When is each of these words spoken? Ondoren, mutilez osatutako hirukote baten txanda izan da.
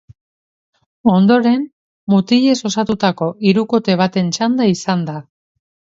Ondoren, 1.15 1.67
mutilez 2.13 2.55
osatutako 2.71 3.27
hirukote 3.49 3.99
baten 4.03 4.37
txanda 4.39 4.71
izan 4.75 5.05
da. 5.13 5.21